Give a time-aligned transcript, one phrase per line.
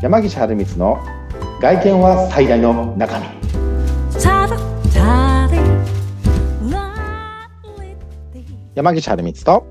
[0.00, 1.00] 山岸春光の
[1.60, 3.26] 外見は最大の中身
[8.76, 9.66] 山岸春光と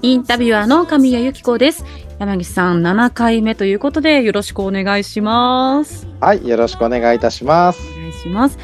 [0.00, 1.84] インタビュアーの神谷由紀子です。
[2.18, 6.08] 山岸さん、7回目ということで、よろしくお願いします。
[6.20, 8.58] はいよろしくお願いいたしますお願いします。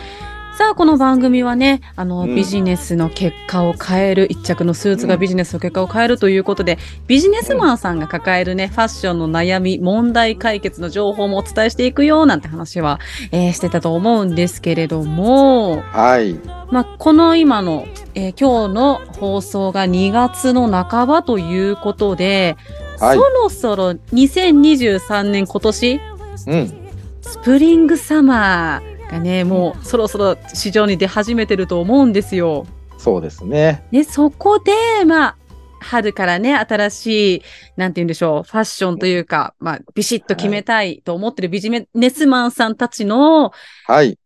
[0.63, 2.37] さあ、この番組はね、あの、うん。
[2.37, 6.79] ビジネスの結果を変える、一着のスーツがビジネスの結果を変えるということで、
[7.09, 13.01] ビジネスマンさんが抱えるね、ファッションの悩み、問題解決の情報もお伝えしていくよ、なんて話は、
[13.33, 16.39] えーしてたと思うんですけれども、はい。
[16.71, 22.57] まあ、この今の、えー今日の放送が2月の半ばということで、
[23.01, 23.19] はい。
[23.19, 26.01] そろそろ2023年今年、
[26.47, 26.73] うん。
[27.21, 32.67] スプリングサマーがね、もうそろそろ市場に出始めてると思うんですよ。
[32.99, 33.85] そうですね。
[33.93, 35.37] で、そこで、まあ、
[35.81, 37.43] 春からね、新しい、
[37.77, 43.53] なんて言うんでしょう、ファッションというか、まあ、ビシッと決めたいと思ってるビジネスマンさんたちの
[43.87, 44.19] はい。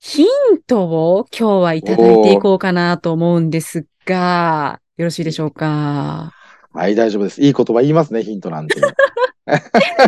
[0.00, 0.26] ヒン
[0.66, 6.32] トを今日はいただいていこうかなと思うんですが、よろしいでしょうか？
[6.72, 7.40] はい大丈夫です。
[7.40, 8.80] いい言葉言いますねヒントなんて。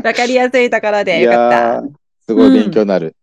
[0.02, 1.20] わかりやすいところで。
[1.20, 1.80] よかった。
[1.80, 1.88] ー
[2.26, 3.14] すごい勉強になる、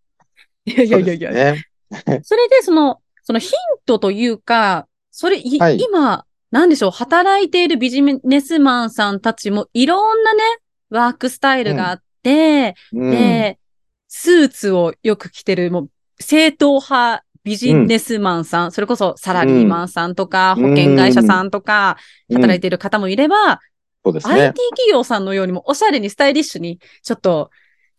[0.72, 1.30] いやいやいやいや。
[1.30, 1.66] そね。
[2.24, 3.52] それで、その、そのヒン
[3.86, 5.78] トというか、それ、いはい。
[5.80, 10.42] 今、なんでしょう、働いているビジネスマンさんたちもいろんなね、
[10.90, 13.12] ワークスタイルがあって、うん。
[13.12, 13.60] で、
[14.08, 15.90] スーツをよく着てる、もう、
[16.20, 20.70] 正統派ビジネスマンさん、それこそサラリーマンさんとか、うん。
[20.70, 21.98] 保険会社さんとか、
[22.30, 22.36] うん。
[22.38, 23.60] 働いている方もいれば、
[24.06, 24.34] そうですね。
[24.34, 27.50] IT 企業さんのようにもおしゃれにスタイリッシュに、ちょっと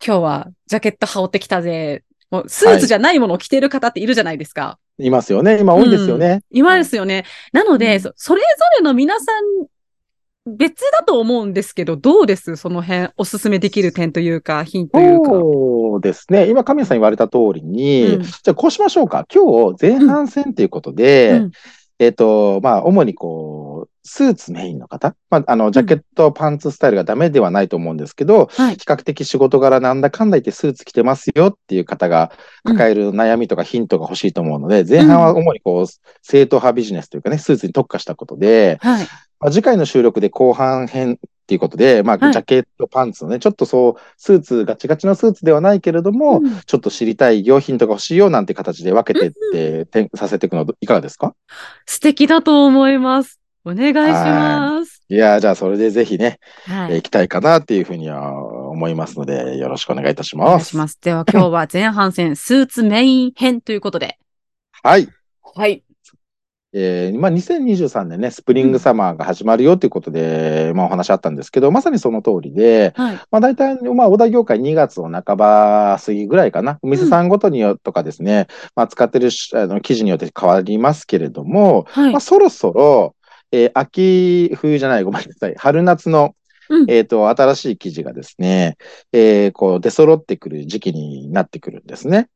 [0.04, 2.03] 今日はジャケット羽織ってきたぜ。
[2.30, 4.78] もうスーツじゃないものを着てる方っているじゃないですか。
[4.98, 7.24] いますよね今多いですよね、今ですよね。
[7.52, 8.46] なので、うんそそれぞ
[8.78, 9.24] れの皆さ
[10.46, 12.56] ん、別だと思うんですけど、どうです？
[12.56, 15.30] その辺、おすすめできる点というか、ヒントというか。
[15.30, 16.48] そうですね。
[16.50, 19.26] 今、神谷さん言われた通りに、うんじゃあこうしましょうか。
[19.32, 21.50] 今日、前半戦ということで、うん
[22.00, 23.73] えっ、と、まあ、主にこう、
[24.06, 28.74] スーツメインの方、まあ、あの、ジャケット、パンツスタイルがダメではないと思うんですけど、はい。
[28.74, 32.30] 比較的仕事柄なんだかんだ言ってスーツ着てますよっていう方が
[32.64, 35.86] 抱える悩みとかヒントが欲しいと思うので、前半は主にこう、
[36.22, 39.06] 正統派ビジネスというかね、スーツに特化したことで、はい。
[39.40, 41.16] まあ、次回の収録で後半編っ
[41.46, 42.32] ていうことで、まあ、はい。
[42.32, 46.60] ジャケット、パンツのね、ちょっとそう、スーツ、ガチガチのスーツではないけれども、うん。
[46.66, 51.34] ちょっと知りたい用品とか欲しいよなんて形で分けてって、てんさせていくのいかがですか？
[51.86, 53.40] 素敵だと思います。
[53.64, 55.02] お願いします。
[55.08, 56.92] いやーじゃあそれでぜひね、はい。
[56.92, 58.32] えー行きたいかなっていうふうには
[58.70, 60.62] 思いますので、よろしくお願いいたしお願ます。
[60.62, 60.98] いします。
[61.00, 64.18] では今日は前半戦、スーツメイン編ということで。
[64.82, 65.08] はい。
[65.54, 65.82] はい。
[66.76, 73.16] えーまあ、2023年ね、スプリングサマーが始まるよということで、まあ、お話あったんですけど、まさにその通りで、はい。
[73.30, 76.80] まあ、大体、まあ、小田業界2月の半ば過ぎぐらいかな。
[76.82, 82.20] お店さんごとによとかですね、まあ、使ってるしあの記事によって変わりますけれども、はいまあ、。
[82.20, 83.14] そろそろ、
[83.54, 86.34] えー秋、冬じゃない、ごめんなさい、春夏の、
[86.68, 88.76] うんえっ、と、新しい記事がですね、
[89.12, 92.28] えーこう、出揃ってくる時期になってくるんですね。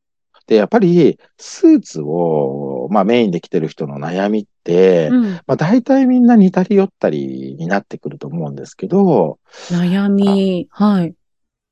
[0.47, 9.39] で、やっぱり、スーツを、まあ、メインで着てる人の悩みって、うんまあ、大体みんな似たり寄ったりになってくると思うんですけど、
[9.71, 10.69] 悩み。
[10.71, 11.15] はい。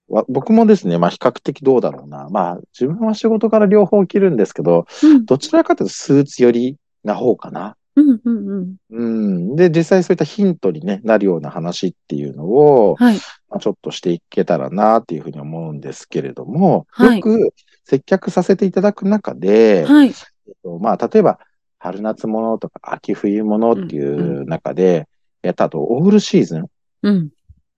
[0.08, 2.28] わ僕もですね、まあ比較的どうだろうな。
[2.30, 5.24] まあ自分は仕事から両方着るんですけど、うん。
[5.24, 7.76] どちらかというとスーツ寄りな方かな。
[7.96, 8.20] うん。
[8.24, 8.48] うん。
[8.48, 8.76] うん。
[8.90, 9.04] う
[9.52, 9.56] ん。
[9.56, 13.16] で、実際そういったヒントに、ね、なるような話っていうのを、はい。
[13.48, 17.52] まあ、ちょっとしていけたらなっていうふうに思うんですけれども、はいよく
[17.84, 20.08] 接客させていただく中で、はい。
[20.08, 21.38] えっとまあ例えば
[21.78, 25.08] 春夏物とか秋冬物っていう中で、
[25.42, 26.66] えっとあとオールシーズン。
[27.02, 27.30] うん。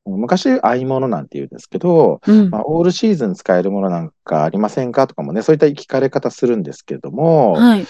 [0.06, 2.60] 昔、合い物なんて言うんですけど、うんま。
[2.60, 7.86] あ、オールシーズン使えるものなんかありませんかとかもね、そういった聞かれ方するんですけれども、はい。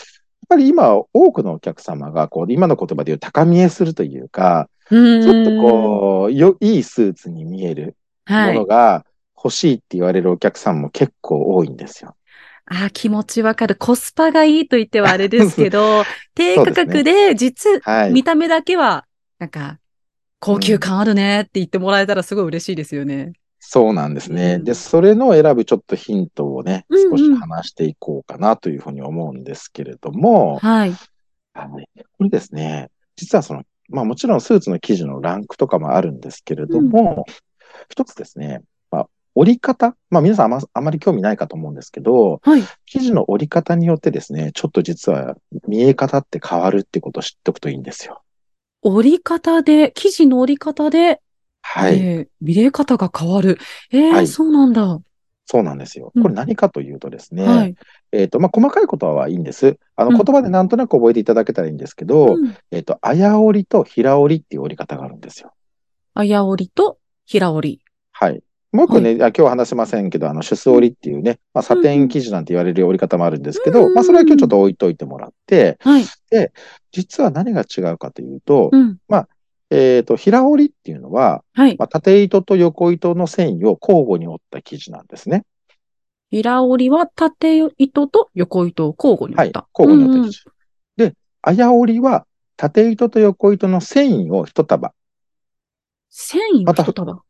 [0.48, 8.66] ぱり今、多くのお客様が、こう、今の言葉で言う高見えするというか、ちょちょっとこう、よ、いいスーツに見えるはいもの。
[8.66, 9.04] が
[9.36, 12.16] 欲しいって言われるお客さんも結構多いんですよ。
[12.66, 13.76] あー気持ちわかる。
[13.76, 16.02] コスパがいいと言ってはあれですけど、
[16.34, 18.12] 低価格で実、はい。
[18.12, 19.06] 見た目だけは、
[19.38, 19.78] なんか、
[20.40, 23.32] 高級感あるねって言ってもらえたらすごい嬉しいですよね。
[23.70, 24.54] そうなんですね。
[24.54, 30.94] うんで、それの選ぶちょっとヒントをね、うんうん少し話していこうかなというふうに思うんですけれども、はい。
[31.52, 31.88] はい。
[32.16, 37.26] これですね、実はその、まあもちろんスーツの生地のランクとかもあるんですけれども、
[37.90, 42.62] 一つですね、まあ、折り方、まあ皆さんあまあまり興味ないかと思うんですけど、はい。
[42.86, 45.36] 生地の折り方によってですね、ちょっと実は
[45.66, 48.22] 見え方って変わるってことを知っておくといいんですよ。
[48.80, 51.20] 折り方で、生地の折り方で、
[51.70, 51.98] はい。
[51.98, 53.58] えー見れ方が変わる。
[53.90, 54.98] えーはいそうなんだ。
[55.44, 56.12] そうなんですよ。
[56.14, 57.74] うんこれ何かというとですね、はい。
[58.12, 59.78] えっ、と、まあ、細かいことはいいんです。
[59.96, 65.52] あの、うん言葉でなんとなく覚えていただけたらいいんですけど、うんえっ、と、あや織りと平織りっていう織り方があるんですよ。
[66.14, 67.80] あや織りと平織り。
[68.12, 68.42] はい。
[68.72, 76.04] もう一個ね、あ今日は話せませんけど、あの、シュス織りっていうね、まあ、サテン生地なんて言われる織り方もあるんですけど、うんまあ、それは今日ちょっと置いといてもらって、はい。
[76.92, 78.98] 実は何が違うかというと、うん。
[79.70, 81.76] えっ、と、平織りっていうのは、はい。
[81.76, 85.44] まあ、縦糸と横糸の繊維を交互に折った生地なんですね。
[86.30, 89.48] 平織りは縦糸と横糸を交互にはい。
[89.48, 89.68] 折った。
[89.78, 90.44] 交互に折った生地。
[90.96, 92.26] で、あや織りは、
[92.56, 94.92] 縦糸と横糸の繊維を一束、
[96.08, 97.22] 繊維を一束。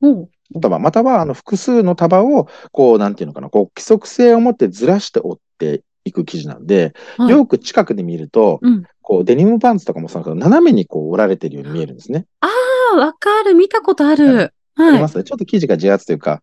[0.50, 8.84] 一束、またはあの複数の束を、こう、なんていうのかな、こう、規則性を持ってずらして折っていく生地なんで、はいよく近くで見ると、うん。
[9.08, 12.26] こう、デニムパンツとかもそうなんですけど、斜めにこう折られてるように見えるんですね。
[12.40, 12.48] あ
[12.94, 13.54] あ、わかる。
[13.54, 14.34] 見たことある。
[14.34, 15.08] はいありま。
[15.08, 15.24] すね。
[15.24, 16.42] ちょっと生地が自圧というか。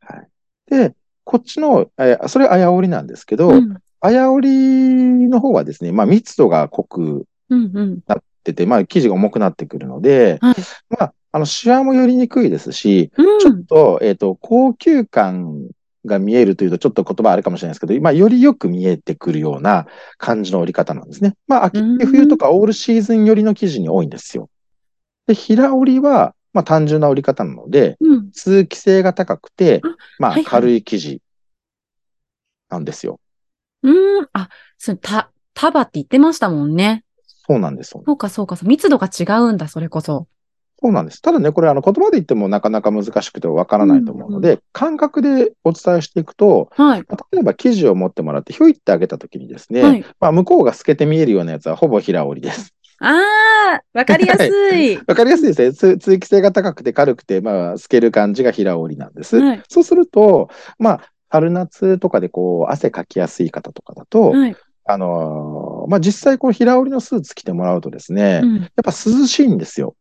[0.00, 0.28] はい。
[0.70, 3.78] で、こっちの、えーそれあや織りなんですけど、うん。
[4.00, 8.00] あや織りの方はですね、まあ密度が濃くうんうん。
[8.44, 10.54] 出て、まあ生地が重くなってくるので、はい
[10.90, 13.38] まあ、あの、シワも寄りにくいですし、うん。
[13.40, 15.70] ちょっと、えっ、と、高級感
[16.06, 19.86] が見えるというと、ちょっと言葉あるかもしれないですけど、まあ、よりよく見えてくるような
[20.18, 21.34] 感じの織り方なんですね。
[21.46, 24.50] まあ、秋うん冬とかオールシーズン寄りの生地に多いんですよ。
[25.26, 28.30] で、平織りは、まあ、単純な織り方なので、うん。
[28.32, 31.22] 通気性が高くてあ、まあ、はいはい軽い生地
[32.68, 33.20] なんですよ。
[33.82, 34.28] うん。
[34.32, 34.48] あ、
[34.78, 37.04] そう、た、束って言ってましたもんね。
[37.46, 38.02] そうなんですよ。
[38.06, 40.26] そうか、そうか、そう密度が違うんだ、それこそ。
[40.84, 41.22] そうなんです。
[41.22, 47.04] ただね、これ、あの、言葉で言ってもなかなか難しくてわからないと思うので、感覚でお伝えしていくと、はい。
[47.08, 50.04] まあ例えば生地を持ってもらって、ひょいってあげたときにですね、はい。
[50.20, 52.74] まあ、向こうが透けて見えるようなやつはほぼ平織りです。
[53.00, 54.98] ああ、わかりやすい。
[55.06, 55.72] わかりやすいですね。
[55.72, 59.38] 通通気性が高くて軽くて、まあ、透ける感じが平織りなんです。
[59.38, 59.62] はい。
[59.70, 61.00] そうすると、まあ、
[61.30, 64.54] 春夏とかでこう、汗かきやすい方とかだと、はい。
[64.86, 68.56] あのーまあ、実際こう、平織りのスーツ着てもらうとですね、うん。
[68.60, 69.96] やっぱ涼しいんですよ。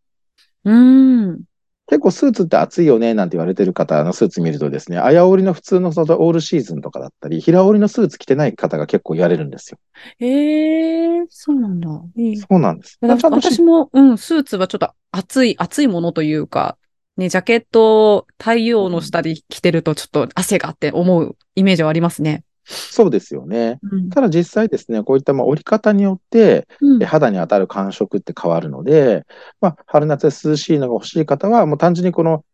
[0.66, 1.44] うん。
[1.88, 9.78] 結構スーツって暑いよねなんて言われてる方のスーツ見るとですね、あや織りの普通のそのオールシーズンとかだったり、平織りのスーツ着てない方が結構言われるんですよ。
[10.20, 11.90] へえ、そうなんだ。
[11.90, 12.98] そうなんです。
[13.02, 16.78] 私も、うん、スーツはちょっと熱い、熱いものというか、
[17.18, 22.44] ね、ジャケットを太陽の下で着てるとちょっと汗がって思うイメージはありますね。
[22.66, 23.80] そうですよね。
[23.92, 24.10] うん。
[24.10, 29.26] ただ実際ですね、こういったまあ織り方によって、うんえ肌に当たる感触って変わるので、
[29.62, 32.46] まあ、春夏で涼しいのが欲しい方は、もう単純にこの、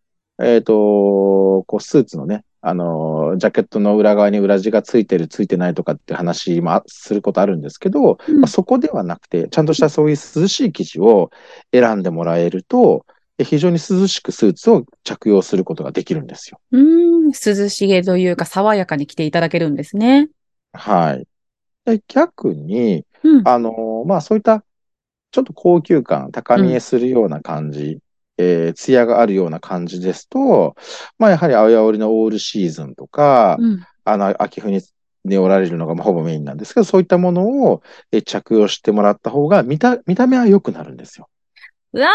[0.42, 11.32] えっ、と、こう、スーツのね、あのー、ジャケットの裏側に裏地がついてる、ついてないとかって話もあすることあるんですけど、うんまあ、そこではなくて、ちゃんとしたそういう涼しい生地を
[11.72, 16.60] 選んでもらえると、え非常に涼しくスーツを着用することができるんですよ。
[16.72, 20.30] うん、涼しげというか爽やかに着ていただけるんですね。
[20.74, 21.28] はい。
[21.86, 23.48] で逆に、うん。
[23.48, 24.64] あのーまあそういった、
[25.32, 28.00] ちょっと高級感、高見えするような感じ、
[28.38, 30.76] えー、艶があるような感じですと、
[31.18, 33.80] まあやはり青や織りのオールシーズンとか、うん。
[34.06, 34.82] ああの、秋冬に
[35.26, 37.82] におられるのがまあほぼメインなんですけど、そういったものを
[38.12, 41.28] えー着用してもらった方が見た、見た目は良くなるんですよ。
[41.94, 42.10] うわ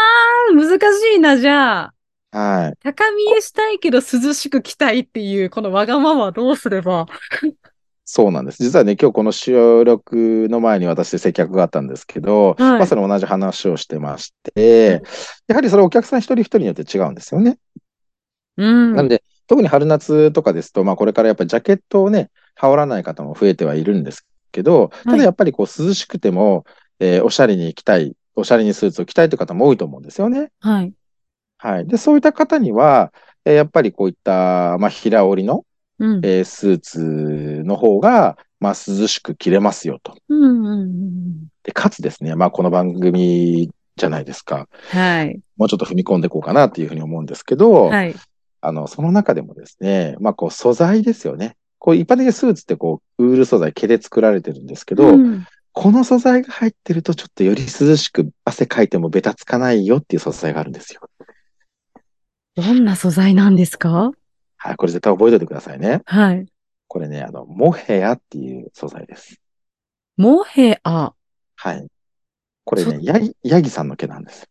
[0.53, 1.93] ー、難しいな、じゃあ。
[2.31, 2.77] はい。
[2.83, 7.07] 高見えしたいけど涼しく着たいっていう、このわがままはどうすれば。
[8.05, 8.63] そうなんです。
[8.63, 15.01] 実はね、今日この収録の前に私接客があったんですけど、はいまあその同じ話をしてまして、
[15.47, 17.57] やはりそれお客さん一人一人によって違うんですよね。
[18.57, 18.95] うん。
[18.95, 26.65] なんで、特に春夏とかですと、まあこれからやっぱりジャケットをね、羽織らない方も増えてはいるんですけど、ただやっぱりこう涼しくても、
[26.99, 30.51] えーおしゃれに着たい、おしゃれにスーツを着たいという方も多いと思うんですよね。
[30.59, 30.93] はい。
[31.57, 31.87] はい。
[31.87, 33.13] で、そういった方には、
[33.45, 35.65] えーやっぱりこういった、まあ平織りの、
[35.99, 36.25] うん。
[36.25, 40.15] えースーツの方が、まあ涼しく着れますよと。
[40.29, 41.47] うんうんうん。
[41.63, 44.67] で、かつですね、まあこの番組じゃないですか。
[44.89, 45.39] はい。
[45.57, 48.15] もうちょっと踏み込んでいこうかなっていうふうに思うんですけど、はい。
[48.61, 51.55] あの、その中でもですね、まあ、こう、素材ですよね。
[51.77, 55.45] こう、一般的にスーツってこう、ウール素材、毛で作られてるんですけど、うん
[55.77, 61.01] この素材が入ってると、ちょっとより涼しく汗かいてもベタつかないよっていう素材があるんですよ。
[62.55, 64.11] どんな素材なんですか？
[64.55, 66.01] はい、これ絶対覚えておいてくださいね。
[66.05, 66.45] はい。
[66.87, 69.41] これね、あの、モヘアっていう素材です。
[70.15, 71.13] モヘア。
[71.57, 71.85] はい。
[72.63, 74.47] これね、ヤギ、ヤギさんの毛なんです。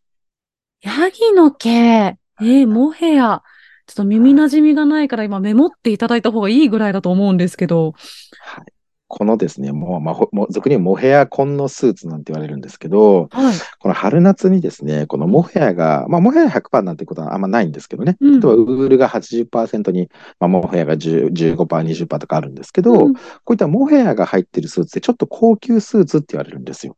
[0.82, 1.70] ヤギの毛。
[1.70, 3.42] えー、モヘア。
[3.86, 7.94] ちょっと耳馴染みがないから今メモっていただいた方がいいぐらいだと思うんですけど。
[8.40, 8.73] はい。
[9.06, 13.54] このですね、もう、まあ、ほもう俗にモヘアコンのスーツなんて言われるんですけど、はい。
[13.78, 20.08] この春夏にですね、このモヘアが、まあ、モヘア100%なんてことはあんまないんですけどね、うん例えばウールが80%に、
[20.40, 23.20] まあ、モヘアが10 15%、20%とかあるんですけど、うんこ
[23.50, 26.96] ういったモヘアが入ってるスーツってちょっと高級スーツって言われるんですよ。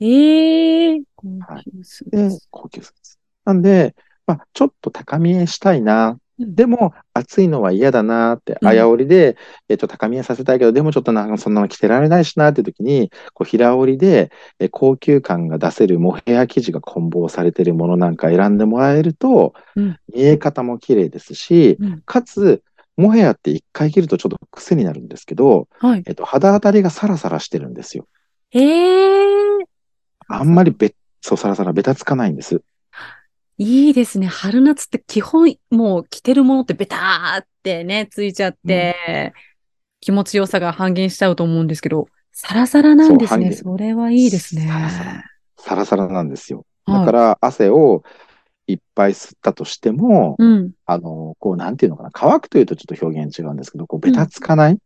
[0.00, 3.18] ええ高はい級スーでツ、高級スーツ。
[3.44, 3.94] なんで、
[4.26, 6.18] まあ、ちょっと高見えしたいな。
[6.38, 9.36] うんでも、暑いのは嫌だなって、うんあやおりで、
[9.68, 22.62] えっと、高見えさせたいけど、でもちょっとなんかそんなの着てられないしなって時に、こう、平織りで、え高級感が出せるモヘア生地が混紡されてるものなんか選んでもらえると、うん見え方も綺麗ですし、うんかつ、
[22.96, 26.02] モヘアって一回着るとちょっと癖になるんですけど、はい。
[26.06, 28.06] えっと、肌当たりがサラサラしてるんですよ。
[28.52, 29.26] ええ
[30.28, 32.62] あんまりべ、そう、サラサラ、べたつかないんです。
[33.58, 34.26] いいですね。
[34.26, 39.32] 春夏って基本、もう着てるものってベターってね、ついちゃって、
[40.00, 43.52] 気持ちよさが半減しちゃうと思うんですけど、サラサラなんですね。
[43.52, 44.66] それはいいですね。
[44.66, 45.24] サラサラ
[45.56, 46.58] サラサラなんですよ。
[46.58, 46.66] はい
[47.00, 48.04] だから、汗を
[48.68, 50.70] いっぱい吸ったとしても、うん。
[50.84, 54.78] あの、こう、なんていうのかな、乾くというとちょっと表現違うんですけど、こう、べたつかない、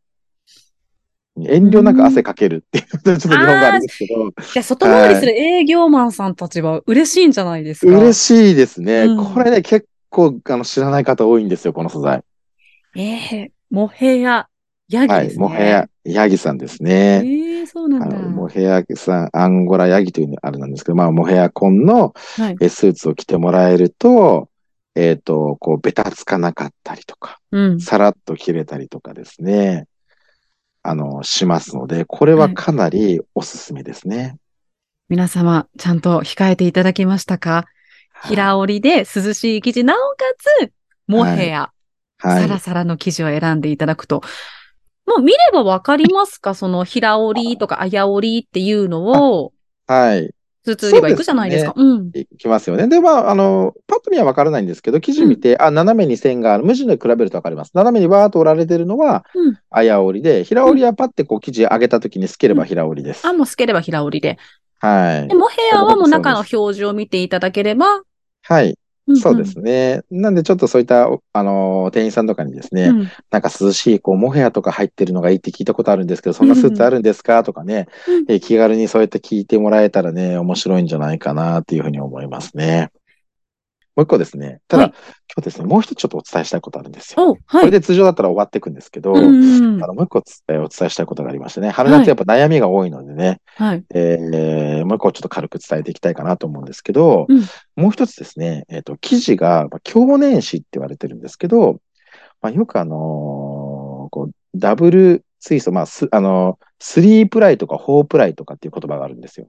[1.48, 7.92] 遠慮なく汗かけるっていう、ちょっと日本語あるんですけど、じゃあ、外回りする営業マンさんたちは嬉しいんじゃないですか？
[7.92, 9.02] 嬉しいですね。
[9.04, 12.22] うんこれね、結構、あの、知らない方多いんですよ、この素材。
[12.96, 14.48] ええモヘア、
[14.88, 15.28] ヤギはい。
[15.28, 15.42] ですね。
[15.42, 17.60] モヘア、ヤギさんですえね。
[17.62, 18.16] えそうなんだ。
[18.16, 22.56] モヘアさん、アンゴラヤギというのあれなんですけど、まあ、モヘアコンのはい。
[22.60, 24.48] えスーツを着てもらえると、
[24.96, 27.80] えっ、と、こう、べたつかなかったりとか、うん。
[27.80, 29.86] さらっと切れたりとかですね、
[30.82, 34.38] あの、しますので、これはかなりおすすめですね。
[35.08, 37.66] 皆様、ちゃんと控えていただきましたか？
[38.24, 40.24] 平織りで涼しい生地、なおか
[40.62, 40.72] つ、
[41.06, 41.72] モヘア、
[42.18, 42.42] はい。
[42.42, 44.22] サラサラの生地を選んでいただくと、
[45.06, 46.54] もう見ればわかりますか？
[46.54, 49.52] その平織りとかあや織りっていうのを、
[49.86, 50.34] はい。
[50.64, 51.72] スーツ売り場行くじゃないですか。
[51.74, 52.10] うん。
[52.12, 52.86] いきますよね。
[52.86, 56.64] で、まあ、あの、パッと見はわからないんですけど、生地見て、あ、斜めに線がある。
[56.64, 57.70] 無地で比べるとわかります。
[57.72, 59.58] 斜めにバーっと折られてるのは、うん。
[59.70, 63.26] あや織りで、平織りはパッてこう生地上げた時に透ければ平織りです。
[63.26, 64.38] あ、もう透ければ平織りで。
[64.80, 65.34] はいで。
[65.34, 68.02] モヘアはもう中の表示を見ていただければ、
[68.42, 68.76] はい。
[69.10, 69.16] んん。
[69.16, 70.02] そうですね。
[70.10, 73.08] なんで、ちょっとそういった、おあのー、店員さんとかにですね、うん。
[73.30, 77.42] なんか涼しい、こう、モヘアとか入ってるのがいいって聞いたことあるんですけど、そんなスーツあるんですか？
[77.42, 78.24] とかね、うん。
[78.28, 82.90] えー気軽にそうやって聞いてもらえたらね、面白いんじゃないかなっていうふうに思いますね。
[84.00, 84.60] もう一個ですね。
[84.66, 84.92] ただ、はい
[85.32, 87.38] 今日ですね、もう一つちょっとお伝えしたいことあるんですよ。
[87.46, 87.66] はい。
[87.66, 93.84] れで通常だったら終わっていくんですけど、うんうんうんあのもう一個つえーお伝えしたいことがありましてね、春夏やっぱ悩みが多いのでね、はい。
[93.94, 97.44] えーもう一個ちょっと軽く伝えていきたいかなと思うんですけど、うん
[97.76, 101.80] もう一つですね、えっ、と、生地が、まあ、強粘紙って言われてるんですけど、
[102.42, 109.48] まあ、よくあのーこう、ダブル水素、まあ、す、あのースリープライとかフォープライとかっていう言葉があるんですよ。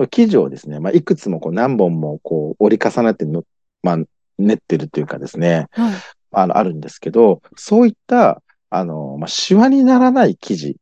[0.00, 3.44] お、これ生地をですね、まあ、いくつもこう何本もこう折り重ねての、
[3.82, 3.98] まあ、
[4.38, 5.94] 練ってるというかですね、はい。
[6.32, 10.74] あの、あるんですけど、そういった、あの、まあ、シワにならない生地っ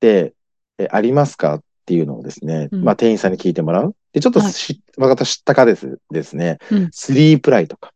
[0.00, 0.34] て、
[0.78, 3.96] えありますかっていうのをですね、うんまあ、店員さんに聞いてもらう。
[4.12, 7.92] で、ちょっとはいし、私知ったかですですね、うん three ply とか、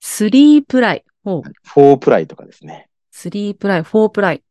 [0.00, 1.04] three ply。
[1.24, 2.88] フォープライとかですね。
[3.12, 4.42] three ply、four ply。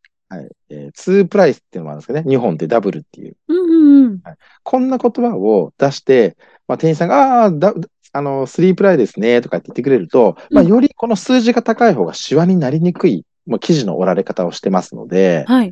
[0.74, 0.84] はい。
[0.84, 3.36] えー、 two ply っていうのもあるんですけどね、二本でダブルっていう。
[3.48, 4.22] うんうんうん。
[4.64, 6.38] こんな言葉を出して、
[6.68, 7.74] まあ、店員さんが、ああ、だ、
[8.14, 15.72] あの、 three ply ですね、とかって言ってくれると、まあ、うんよりこの数字が高い方がシワになりにくい、もう生地の織られ方をしてますので、はい。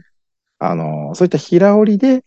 [0.59, 2.23] あの、そういった平織りで、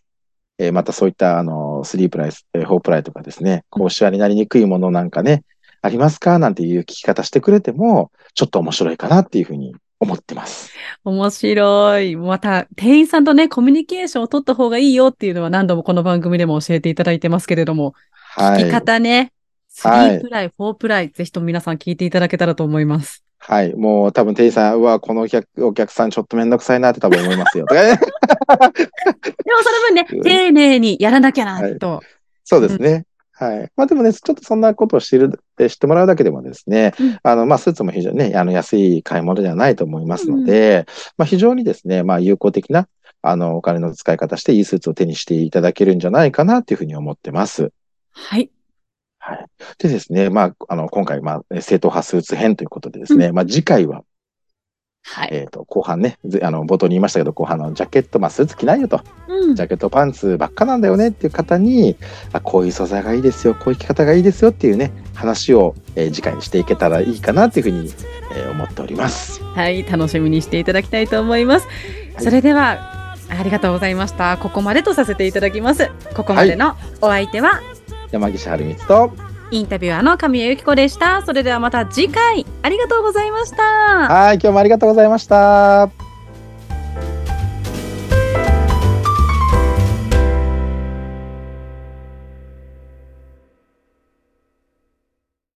[0.59, 5.43] えーまたそういった、あの、スリープライス、えーフォープライとかですね、こう、シワになりにくいものなんかね、
[5.81, 6.39] ありますか？
[6.39, 10.72] なんていう聞き方してくれても、ちょっと面白いかなっていうふうに思ってます。
[11.03, 12.15] 面白い。
[12.15, 18.63] また、店員さんとね、コミュニケーションを取った方がいいよっていうのは何度もこの番組でも教えていただいてますけれども、はい。
[18.63, 19.33] 聞き方ね、
[19.67, 23.23] スリはいープライ、フォープライ、ぜひとも皆さん聞いていただけたらと思います。
[23.39, 23.75] はい。
[23.75, 27.65] もう多分店員さん、うわ、このお客お客さんちょっとめんどくさいなって多分思いますよ。
[27.69, 27.97] でもその
[29.89, 32.01] 分ね、うん丁寧にやらなきゃな、と。
[32.45, 33.05] そうですね。
[33.33, 33.71] はい。
[33.75, 40.85] まあでもね、ちょっとそんなことを知る、え知ってもらうだけでもですね、うんあの、まあスーツも非常にね、あの、安い買い物ではないと思いますので、
[41.17, 42.87] まあ非常にですね、まあ有効的な、
[43.21, 47.71] あの、お金の使い方していいスーツを手にしていただけるんじゃないかなっていうふうに思ってます。
[48.11, 48.49] はい。
[49.19, 49.45] はい。
[49.77, 54.03] でですね、まあ、あの、今回、まあ、正統派スーツ編ということでですね、まあ次回は、
[55.05, 55.29] はい。
[55.31, 59.01] えっ、と、後半ね、ずあの、冒頭に言いましたけど、後半のジャケット、まあスーツ着ないよと。
[59.27, 61.97] うんジャケットパンツばっかなんだよねっていう方に、
[62.31, 67.91] あこういう素材がいいですよ、こういう着方がいいですよっていうね、話を、えー次回にしていけたらいいかなっていうふうに、
[68.33, 69.43] えー思っております。
[69.43, 71.67] はい、楽しみにしていただきたいと思います。
[72.19, 74.37] それではありがとうございました。
[74.37, 75.91] ここまでとさせていただきます。
[76.15, 77.61] ここまでのお相手は、
[78.11, 81.21] 山岸春光と、インタビュアーの神谷由紀子でした。
[81.25, 83.63] それではまた次回ありがとうございました。
[83.63, 86.02] はい、今日もありがとうございました。